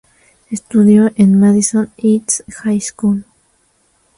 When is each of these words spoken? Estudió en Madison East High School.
Estudió 0.49 1.11
en 1.15 1.39
Madison 1.39 1.93
East 1.97 2.39
High 2.63 2.81
School. 2.81 3.23